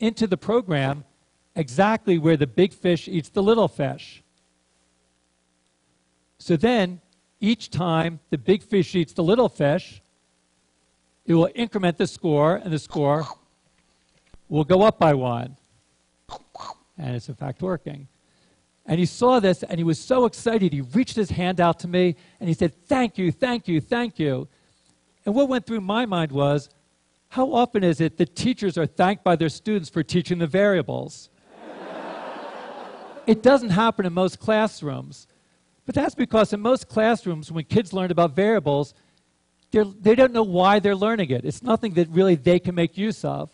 into 0.00 0.26
the 0.26 0.36
program 0.36 1.04
exactly 1.54 2.18
where 2.18 2.36
the 2.36 2.46
big 2.46 2.72
fish 2.72 3.08
eats 3.08 3.28
the 3.28 3.42
little 3.42 3.68
fish. 3.68 4.22
So 6.38 6.56
then, 6.56 7.00
each 7.40 7.70
time 7.70 8.20
the 8.30 8.38
big 8.38 8.62
fish 8.62 8.94
eats 8.94 9.12
the 9.12 9.24
little 9.24 9.48
fish, 9.48 10.02
it 11.30 11.34
will 11.34 11.48
increment 11.54 11.96
the 11.96 12.08
score, 12.08 12.56
and 12.56 12.72
the 12.72 12.78
score 12.80 13.24
will 14.48 14.64
go 14.64 14.82
up 14.82 14.98
by 14.98 15.14
one. 15.14 15.56
And 16.98 17.14
it's 17.14 17.28
in 17.28 17.36
fact 17.36 17.62
working. 17.62 18.08
And 18.84 18.98
he 18.98 19.06
saw 19.06 19.38
this 19.38 19.62
and 19.62 19.78
he 19.78 19.84
was 19.84 20.00
so 20.00 20.24
excited. 20.24 20.72
He 20.72 20.80
reached 20.80 21.14
his 21.14 21.30
hand 21.30 21.60
out 21.60 21.78
to 21.80 21.88
me 21.88 22.16
and 22.40 22.48
he 22.48 22.54
said, 22.54 22.74
Thank 22.86 23.16
you, 23.16 23.30
thank 23.30 23.68
you, 23.68 23.80
thank 23.80 24.18
you. 24.18 24.48
And 25.24 25.32
what 25.32 25.48
went 25.48 25.66
through 25.66 25.82
my 25.82 26.04
mind 26.04 26.32
was, 26.32 26.68
how 27.28 27.52
often 27.52 27.84
is 27.84 28.00
it 28.00 28.18
that 28.18 28.34
teachers 28.34 28.76
are 28.76 28.86
thanked 28.86 29.22
by 29.22 29.36
their 29.36 29.48
students 29.48 29.88
for 29.88 30.02
teaching 30.02 30.38
the 30.38 30.48
variables? 30.48 31.30
it 33.28 33.40
doesn't 33.40 33.70
happen 33.70 34.04
in 34.04 34.12
most 34.12 34.40
classrooms. 34.40 35.28
But 35.86 35.94
that's 35.94 36.16
because 36.16 36.52
in 36.52 36.58
most 36.58 36.88
classrooms, 36.88 37.52
when 37.52 37.66
kids 37.66 37.92
learn 37.92 38.10
about 38.10 38.34
variables, 38.34 38.94
they 39.70 40.14
don't 40.14 40.32
know 40.32 40.42
why 40.42 40.80
they're 40.80 40.96
learning 40.96 41.30
it. 41.30 41.44
It's 41.44 41.62
nothing 41.62 41.94
that 41.94 42.08
really 42.08 42.34
they 42.34 42.58
can 42.58 42.74
make 42.74 42.98
use 42.98 43.24
of. 43.24 43.50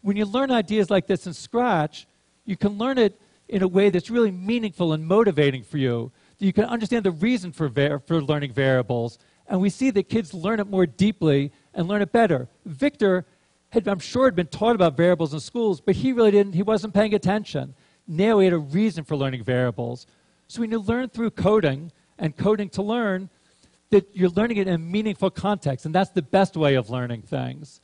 When 0.00 0.16
you 0.16 0.24
learn 0.24 0.50
ideas 0.50 0.90
like 0.90 1.06
this 1.06 1.26
in 1.26 1.32
Scratch, 1.32 2.06
you 2.44 2.56
can 2.56 2.72
learn 2.78 2.98
it 2.98 3.20
in 3.48 3.62
a 3.62 3.68
way 3.68 3.90
that's 3.90 4.10
really 4.10 4.30
meaningful 4.30 4.92
and 4.92 5.06
motivating 5.06 5.62
for 5.62 5.78
you. 5.78 6.10
You 6.38 6.52
can 6.52 6.64
understand 6.64 7.04
the 7.04 7.12
reason 7.12 7.52
for, 7.52 7.68
for 8.06 8.20
learning 8.20 8.52
variables. 8.52 9.18
And 9.46 9.60
we 9.60 9.70
see 9.70 9.90
that 9.90 10.08
kids 10.08 10.34
learn 10.34 10.58
it 10.58 10.66
more 10.66 10.86
deeply 10.86 11.52
and 11.74 11.86
learn 11.86 12.02
it 12.02 12.10
better. 12.10 12.48
Victor 12.64 13.24
had, 13.70 13.86
I'm 13.86 14.00
sure, 14.00 14.24
had 14.24 14.34
been 14.34 14.48
taught 14.48 14.74
about 14.74 14.96
variables 14.96 15.32
in 15.32 15.40
schools, 15.40 15.80
but 15.80 15.94
he 15.94 16.12
really 16.12 16.30
didn't, 16.30 16.54
he 16.54 16.62
wasn't 16.62 16.94
paying 16.94 17.14
attention. 17.14 17.74
Now 18.08 18.40
he 18.40 18.46
had 18.46 18.54
a 18.54 18.58
reason 18.58 19.04
for 19.04 19.16
learning 19.16 19.44
variables. 19.44 20.06
So 20.48 20.60
when 20.60 20.70
you 20.72 20.80
learn 20.80 21.08
through 21.08 21.30
coding 21.30 21.92
and 22.18 22.36
coding 22.36 22.68
to 22.70 22.82
learn, 22.82 23.30
that 23.92 24.08
you're 24.14 24.30
learning 24.30 24.56
it 24.56 24.66
in 24.66 24.74
a 24.74 24.78
meaningful 24.78 25.30
context, 25.30 25.84
and 25.84 25.94
that's 25.94 26.10
the 26.10 26.22
best 26.22 26.56
way 26.56 26.74
of 26.76 26.88
learning 26.88 27.22
things. 27.22 27.82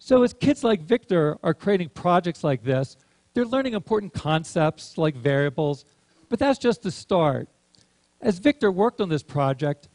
So 0.00 0.24
as 0.24 0.32
kids 0.32 0.64
like 0.64 0.82
Victor 0.82 1.38
are 1.44 1.54
creating 1.54 1.90
projects 1.90 2.42
like 2.42 2.64
this, 2.64 2.96
they're 3.32 3.44
learning 3.44 3.74
important 3.74 4.12
concepts 4.12 4.98
like 4.98 5.14
variables, 5.14 5.84
but 6.28 6.40
that's 6.40 6.58
just 6.58 6.82
the 6.82 6.90
start. 6.90 7.48
As 8.20 8.40
Victor 8.40 8.72
worked 8.72 9.00
on 9.00 9.08
this 9.08 9.22
project 9.22 9.88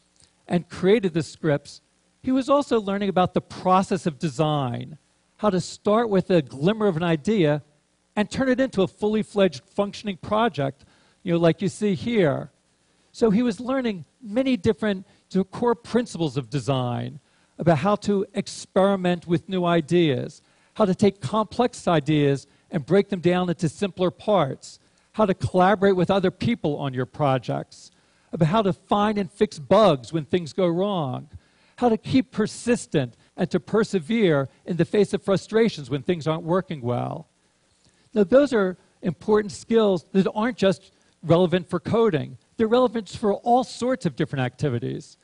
and 0.48 0.70
created 0.70 1.14
the 1.14 1.22
scripts, 1.22 1.82
he 2.22 2.32
was 2.32 2.50
also 2.50 2.80
learning 2.80 3.10
about 3.10 3.34
the 3.34 3.42
process 3.42 4.06
of 4.06 4.18
design, 4.18 4.98
how 5.38 5.50
to 5.50 5.60
start 5.60 6.10
with 6.10 6.30
a 6.30 6.42
glimmer 6.42 6.88
of 6.88 6.96
an 6.96 7.04
idea 7.04 7.62
and 8.16 8.32
turn 8.32 8.48
it 8.48 8.62
into 8.62 8.84
a 8.84 8.88
fully 8.88 9.22
fledged 9.22 9.64
functioning 9.66 10.16
project, 10.16 10.86
you 11.24 11.34
know, 11.34 11.40
like 11.40 11.62
you 11.62 11.68
see 11.68 11.94
here. 11.94 12.52
So 13.12 13.32
he 13.32 13.44
was 13.44 13.60
learning 13.60 14.06
many 14.22 14.58
different 14.58 15.06
core 15.52 15.76
principles 15.76 16.38
of 16.38 16.50
design 16.50 17.20
about 17.58 17.80
how 17.80 17.96
to 17.96 18.26
experiment 18.34 19.28
with 19.28 19.50
new 19.50 19.66
ideas, 19.66 20.42
how 20.76 20.86
to 20.86 20.96
take 20.96 21.22
complex 21.22 21.88
ideas 21.88 22.48
and 22.72 22.86
break 22.86 23.10
them 23.10 23.20
down 23.20 23.50
into 23.50 23.70
simpler 23.70 24.12
parts, 24.12 24.80
how 25.14 25.26
to 25.26 25.34
collaborate 25.34 25.96
with 25.96 26.12
other 26.12 26.32
people 26.32 26.78
on 26.78 26.94
your 26.94 27.06
projects, 27.06 27.92
about 28.34 28.48
how 28.48 28.62
to 28.62 28.74
find 28.74 29.18
and 29.18 29.32
fix 29.32 29.60
bugs 29.60 30.12
when 30.12 30.26
things 30.26 30.52
go 30.52 30.68
wrong, 30.68 31.30
how 31.78 31.90
to 31.90 31.98
keep 31.98 32.32
persistent 32.32 33.16
and 33.38 33.50
to 33.52 33.60
persevere 33.60 34.50
in 34.66 34.78
the 34.78 34.86
face 34.86 35.14
of 35.14 35.24
frustrations 35.24 35.90
when 35.90 36.02
things 36.02 36.28
aren't 36.28 36.44
working 36.44 36.82
well. 36.82 37.28
Now, 38.14 38.24
those 38.24 38.54
are 38.54 38.78
important 39.02 39.52
skills 39.52 40.06
that 40.14 40.30
aren't 40.34 40.58
just 40.58 40.92
relevant 41.24 41.70
for 41.70 41.80
coding, 41.80 42.38
they're 42.58 42.68
relevant 42.68 43.10
for 43.10 43.34
all 43.34 43.64
sorts 43.64 44.06
of 44.06 44.16
different 44.16 44.46
activities. 44.46 45.18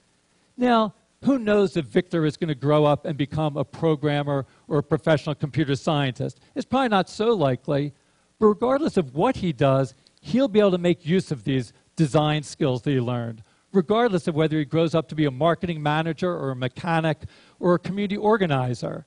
Now, 0.58 0.94
who 1.24 1.38
knows 1.38 1.78
if 1.78 1.86
Victor 1.86 2.26
is 2.26 2.36
going 2.36 2.48
to 2.48 2.56
grow 2.56 2.84
up 2.86 3.06
and 3.06 3.18
become 3.18 3.56
a 3.56 3.64
programmer 3.64 4.46
or 4.68 4.80
a 4.80 4.84
professional 4.84 5.36
computer 5.36 5.76
scientist? 5.76 6.40
It's 6.56 6.66
probably 6.66 6.90
not 6.90 7.10
so 7.10 7.34
likely. 7.34 7.94
But 8.40 8.48
regardless 8.48 8.98
of 8.98 9.14
what 9.14 9.38
he 9.38 9.54
does, 9.54 9.94
he'll 10.20 10.48
be 10.48 10.60
able 10.60 10.72
to 10.72 10.78
make 10.80 11.06
use 11.06 11.32
of 11.32 11.44
these 11.44 11.74
design 11.96 12.42
skills 12.42 12.82
that 12.82 12.92
he 12.92 13.00
learned, 13.00 13.44
regardless 13.72 14.28
of 14.28 14.34
whether 14.34 14.58
he 14.58 14.66
grows 14.66 14.96
up 14.96 15.08
to 15.10 15.16
be 15.16 15.26
a 15.26 15.32
marketing 15.32 15.82
manager 15.84 16.34
or 16.36 16.50
a 16.50 16.56
mechanic 16.56 17.20
or 17.60 17.76
a 17.76 17.80
community 17.80 18.18
organizer. 18.18 19.06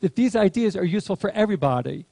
That 0.00 0.16
these 0.16 0.34
ideas 0.34 0.76
are 0.76 0.84
useful 0.84 1.16
for 1.16 1.30
everybody. 1.32 2.06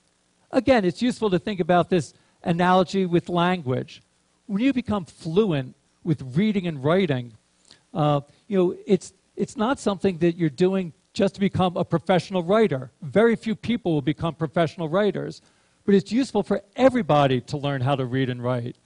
Again, 0.50 0.84
it's 0.84 1.00
useful 1.00 1.30
to 1.30 1.38
think 1.38 1.58
about 1.58 1.88
this 1.88 2.12
analogy 2.42 3.06
with 3.06 3.30
language. 3.30 4.02
When 4.48 4.62
you 4.62 4.72
become 4.72 5.04
fluent 5.04 5.76
with 6.04 6.22
reading 6.34 6.66
and 6.66 6.82
writing, 6.82 7.34
uh, 7.92 8.22
you 8.48 8.56
know, 8.56 8.76
it's 8.86 9.12
it's 9.36 9.58
not 9.58 9.78
something 9.78 10.16
that 10.18 10.36
you're 10.36 10.48
doing 10.48 10.94
just 11.12 11.34
to 11.34 11.40
become 11.40 11.76
a 11.76 11.84
professional 11.84 12.42
writer. 12.42 12.90
Very 13.02 13.36
few 13.36 13.54
people 13.54 13.92
will 13.92 14.02
become 14.02 14.34
professional 14.34 14.88
writers, 14.88 15.42
but 15.84 15.94
it's 15.94 16.10
useful 16.10 16.42
for 16.42 16.62
everybody 16.76 17.42
to 17.42 17.58
learn 17.58 17.82
how 17.82 17.94
to 17.94 18.06
read 18.06 18.30
and 18.30 18.42
write. 18.42 18.76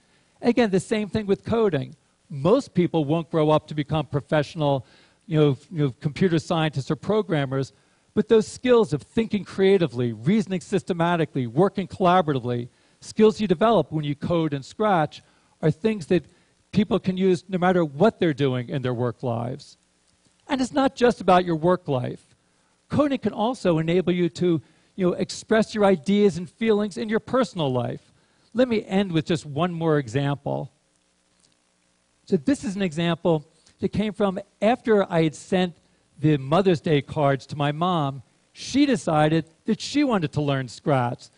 Again, 0.41 0.69
the 0.69 0.81
same 0.81 1.07
thing 1.07 1.25
with 1.25 1.45
coding. 1.45 1.95
Most 2.29 2.73
people 2.73 3.05
won't 3.05 3.31
grow 3.31 3.49
up 3.49 3.65
to 3.67 3.73
become 3.73 4.05
professional, 4.05 4.85
you 5.27 5.39
know, 5.39 5.57
you 5.71 5.85
know, 5.85 5.95
computer 6.01 6.39
scientists 6.39 6.91
or 6.91 6.97
programmers, 6.97 7.71
but 8.13 8.27
those 8.27 8.49
skills 8.49 8.91
of 8.91 9.01
thinking 9.01 9.45
creatively, 9.45 10.11
reasoning 10.11 10.59
systematically, 10.59 11.47
working 11.47 11.87
collaboratively, 11.87 12.67
skills 12.99 13.39
you 13.39 13.47
develop 13.47 13.93
when 13.93 14.03
you 14.03 14.13
code 14.13 14.53
and 14.53 14.65
Scratch 14.65 15.21
are 15.63 15.71
things 15.71 16.07
that 16.07 16.25
people 16.73 16.99
can 16.99 17.15
use 17.15 17.45
no 17.47 17.57
matter 17.57 17.85
what 17.85 18.19
they're 18.19 18.33
doing 18.33 18.67
in 18.67 18.81
their 18.81 18.93
work 18.93 19.23
lives. 19.23 19.77
And 20.49 20.59
it's 20.59 20.73
not 20.73 20.95
just 20.95 21.21
about 21.21 21.45
your 21.45 21.55
work 21.55 21.87
life. 21.87 22.35
Coding 22.89 23.19
can 23.19 23.31
also 23.31 23.79
enable 23.79 24.11
you 24.11 24.27
to 24.29 24.61
you 24.95 25.07
know, 25.07 25.13
express 25.13 25.73
your 25.73 25.85
ideas 25.85 26.37
and 26.37 26.49
feelings 26.49 26.97
in 26.97 27.07
your 27.07 27.21
personal 27.21 27.71
life. 27.71 28.11
Let 28.53 28.67
me 28.67 28.83
end 28.85 29.13
with 29.13 29.25
just 29.25 29.45
one 29.45 29.71
more 29.71 29.97
example. 29.97 30.71
So, 32.25 32.37
this 32.37 32.63
is 32.63 32.75
an 32.75 32.81
example 32.81 33.45
that 33.79 33.89
came 33.89 34.13
from 34.13 34.39
after 34.61 35.11
I 35.11 35.23
had 35.23 35.35
sent 35.35 35.75
the 36.19 36.37
Mother's 36.37 36.81
Day 36.81 37.01
cards 37.01 37.45
to 37.47 37.55
my 37.55 37.71
mom. 37.71 38.21
She 38.51 38.85
decided 38.85 39.45
that 39.65 39.81
she 39.81 40.03
wanted 40.03 40.31
to 40.33 40.41
learn 40.41 40.67
Scratch. 40.67 41.29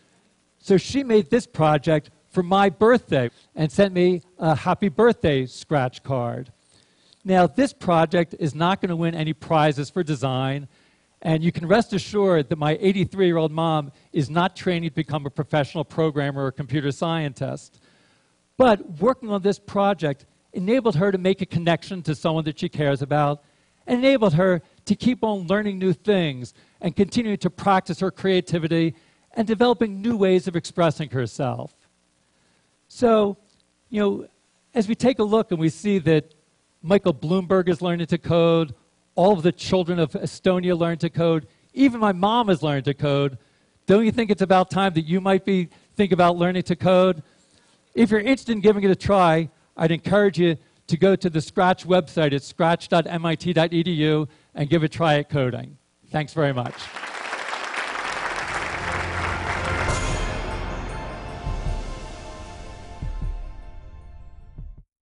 So, 0.58 0.76
she 0.76 1.02
made 1.02 1.30
this 1.30 1.46
project 1.46 2.10
for 2.36 2.42
my 2.42 2.68
birthday 2.68 3.30
and 3.54 3.72
sent 3.72 3.94
me 3.94 4.20
a 4.38 4.54
happy 4.54 4.90
birthday 4.90 5.46
Scratch 5.46 6.02
card. 6.02 6.52
Now, 7.24 7.46
this 7.46 7.72
project 7.72 8.34
is 8.38 8.54
not 8.54 8.82
going 8.82 8.90
to 8.90 8.96
win 8.96 9.14
any 9.14 9.32
prizes 9.32 9.88
for 9.88 10.02
design. 10.02 10.68
And 11.22 11.42
you 11.42 11.50
can 11.50 11.66
rest 11.66 11.94
assured 11.94 12.50
that 12.50 12.56
my 12.56 12.76
83 12.78 13.24
year 13.24 13.38
old 13.38 13.52
mom 13.52 13.90
is 14.12 14.28
not 14.28 14.54
training 14.54 14.90
to 14.90 14.94
become 14.94 15.24
a 15.24 15.30
professional 15.30 15.82
programmer 15.82 16.44
or 16.44 16.52
computer 16.52 16.92
scientist. 16.92 17.80
But 18.58 19.00
working 19.00 19.30
on 19.30 19.40
this 19.40 19.58
project 19.58 20.26
enabled 20.52 20.96
her 20.96 21.10
to 21.10 21.16
make 21.16 21.40
a 21.40 21.46
connection 21.46 22.02
to 22.02 22.14
someone 22.14 22.44
that 22.44 22.58
she 22.58 22.68
cares 22.68 23.00
about, 23.00 23.44
and 23.86 24.00
enabled 24.00 24.34
her 24.34 24.60
to 24.84 24.94
keep 24.94 25.24
on 25.24 25.46
learning 25.46 25.78
new 25.78 25.94
things 25.94 26.52
and 26.82 26.94
continuing 26.94 27.38
to 27.38 27.48
practice 27.48 28.00
her 28.00 28.10
creativity 28.10 28.94
and 29.32 29.48
developing 29.48 30.02
new 30.02 30.18
ways 30.18 30.46
of 30.46 30.54
expressing 30.54 31.08
herself. 31.08 31.74
So, 32.88 33.36
you 33.88 34.00
know, 34.00 34.28
as 34.74 34.88
we 34.88 34.94
take 34.94 35.18
a 35.18 35.24
look 35.24 35.50
and 35.50 35.60
we 35.60 35.68
see 35.68 35.98
that 36.00 36.34
Michael 36.82 37.14
Bloomberg 37.14 37.68
is 37.68 37.82
learning 37.82 38.06
to 38.08 38.18
code, 38.18 38.74
all 39.14 39.32
of 39.32 39.42
the 39.42 39.52
children 39.52 39.98
of 39.98 40.12
Estonia 40.12 40.78
learn 40.78 40.98
to 40.98 41.10
code. 41.10 41.46
Even 41.74 42.00
my 42.00 42.12
mom 42.12 42.48
has 42.48 42.62
learned 42.62 42.84
to 42.84 42.94
code. 42.94 43.38
Don't 43.86 44.04
you 44.04 44.12
think 44.12 44.30
it's 44.30 44.42
about 44.42 44.70
time 44.70 44.92
that 44.94 45.06
you 45.06 45.20
might 45.20 45.44
be 45.44 45.68
think 45.94 46.12
about 46.12 46.36
learning 46.36 46.62
to 46.64 46.76
code? 46.76 47.22
If 47.94 48.10
you're 48.10 48.20
interested 48.20 48.52
in 48.52 48.60
giving 48.60 48.84
it 48.84 48.90
a 48.90 48.96
try, 48.96 49.48
I'd 49.76 49.90
encourage 49.90 50.38
you 50.38 50.56
to 50.86 50.96
go 50.96 51.16
to 51.16 51.30
the 51.30 51.40
Scratch 51.40 51.86
website 51.86 52.32
at 52.32 52.42
scratch.mit.edu 52.42 54.28
and 54.54 54.70
give 54.70 54.82
a 54.82 54.88
try 54.88 55.18
at 55.18 55.28
coding. 55.28 55.78
Thanks 56.10 56.32
very 56.32 56.52
much. 56.52 56.74